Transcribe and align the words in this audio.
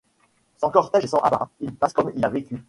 Sans 0.57 0.71
cortége 0.71 1.03
et 1.03 1.07
sans 1.07 1.19
apparat, 1.19 1.51
il 1.59 1.75
passe 1.75 1.93
comme 1.93 2.11
il 2.15 2.25
a 2.25 2.29
vécu. 2.29 2.59